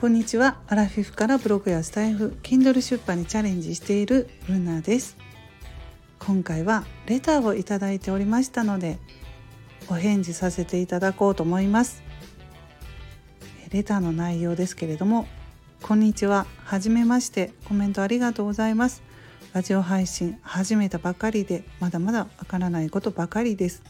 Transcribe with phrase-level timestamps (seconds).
[0.00, 0.56] こんにちは。
[0.66, 5.18] アラフィフからブログやスタイフ Kindle 出版にチャレンジしているルナです。
[6.18, 8.98] 今回はレターをいただいておりましたので
[9.90, 12.02] お返事させていただこうと思います。
[13.70, 15.26] レターの内容ですけれども
[15.82, 16.46] こんにちは。
[16.64, 17.52] はじめまして。
[17.66, 19.02] コメントありがとうございます。
[19.52, 23.82] ラジオ配信始めたばかりでまだまだわからないことばかりです。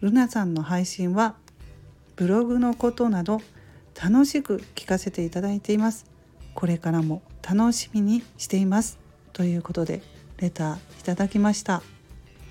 [0.00, 1.34] ルナさんの配信は
[2.16, 3.42] ブログのことなど
[4.00, 6.06] 楽しく聞かせていただいています。
[6.54, 8.98] これからも楽しみにしています。
[9.32, 10.02] ということで
[10.38, 11.82] レターいただきました。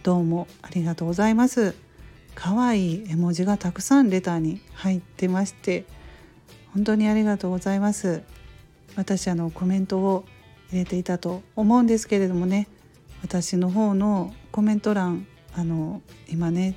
[0.04, 1.76] どうもありがとうございます。
[2.36, 5.86] 可愛い絵文字がたくさんレターに入ってまして
[6.74, 8.24] 本当にありがとうございます。
[8.96, 10.26] 私あのコメントを
[10.72, 12.68] 入れていたと思うんですけれどもね
[13.22, 16.76] 私の方のコメント欄あの今ね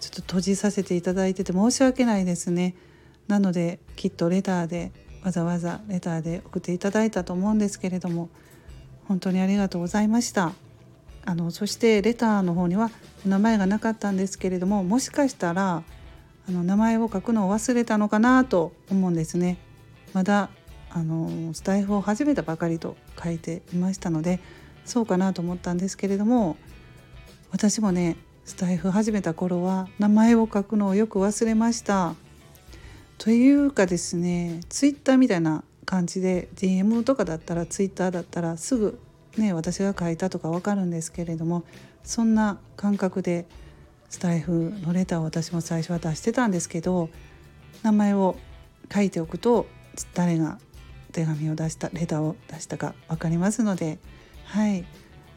[0.00, 2.74] ちょっと閉じさせていただいてて申し訳ないですね。
[3.28, 8.28] なのできっとレターでわざわざレターで送っていただいたと思うんですけれども
[9.08, 10.52] 本当にありがとうございました。
[11.26, 12.90] あのそしてレターの方には
[13.24, 15.82] 名前がなかったんですけれどももしかしたら
[16.46, 19.56] あの名前を書くのを忘れたのかなと思うんですね。
[20.12, 20.50] まだ
[20.90, 24.38] あのスタイフを始めたばかりと書いていましたので
[24.84, 26.56] そうかなと思ったんですけれども
[27.50, 32.14] 私もねスタイフ始めた頃は名前を書くのをよく忘れました。
[33.24, 39.00] というかですねツイッターみたいな感じで DM とかだったらツイッターだったらすぐ
[39.38, 41.64] ね私が書いたとかわかるんですけれども
[42.02, 43.46] そんな感覚で
[44.10, 47.08] スタイフのレターを私も最初は出してたんですけど
[47.82, 48.36] 名前を
[48.94, 49.68] 書いておくと
[50.12, 50.58] 誰が
[51.12, 54.00] 手紙を出したレターを出したか分かりますので
[54.44, 54.84] はい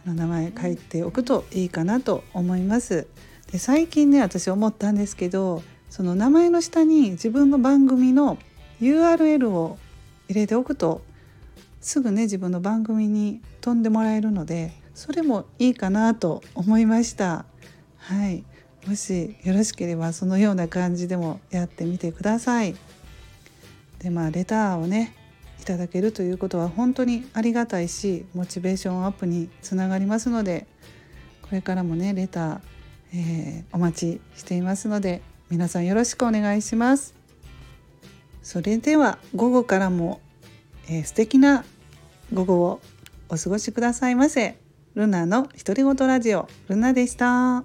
[0.04, 3.08] 名前書いておくといいかなと思います。
[3.50, 8.38] で最近ね私思ったんですけどその名前の下に自分の番組の
[8.82, 9.78] URL を
[10.28, 11.02] 入れておくと
[11.82, 17.46] すぐね自分の番組に飛んでもらえるのでそれもいいかなと思いました。
[17.98, 18.44] はい
[18.88, 22.76] もしよろしければそのような感じでもやってみてください。
[24.00, 25.14] でまあレターをね
[25.62, 30.68] いただけるということは本当にありがたいしモチベーションアップにつながりますので
[31.42, 32.60] これからもねレター、
[33.14, 37.16] えー、お待ちしていますので皆さんよろしくお願いします。
[38.44, 40.20] それでは午後からも、
[40.90, 41.64] えー、素敵な
[42.34, 42.82] 午後を
[43.30, 44.58] お過ごしくださいませ。
[44.96, 47.64] ルナの独り言ラジオルナでした。